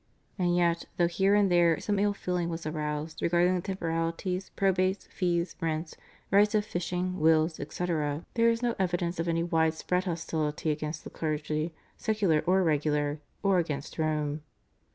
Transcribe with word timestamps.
And 0.39 0.55
yet, 0.55 0.85
though 0.97 1.05
here 1.05 1.35
and 1.35 1.51
there 1.51 1.79
some 1.79 1.99
ill 1.99 2.15
feeling 2.15 2.49
was 2.49 2.65
aroused 2.65 3.21
regarding 3.21 3.53
the 3.53 3.61
temporalities, 3.61 4.49
probates, 4.57 5.05
fees, 5.09 5.55
rents, 5.61 5.95
rights 6.31 6.55
of 6.55 6.65
fishing, 6.65 7.19
wills, 7.19 7.59
etc., 7.59 8.25
there 8.33 8.49
is 8.49 8.63
no 8.63 8.75
evidence 8.79 9.19
of 9.19 9.27
any 9.27 9.43
widespread 9.43 10.05
hostility 10.05 10.71
against 10.71 11.03
the 11.03 11.11
clergy, 11.11 11.75
secular 11.97 12.39
or 12.47 12.63
regular, 12.63 13.21
or 13.43 13.59
against 13.59 13.99
Rome. 13.99 14.41